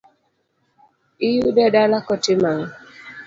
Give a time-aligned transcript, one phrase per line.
[1.27, 2.67] Iyude dala kotimo ang'o?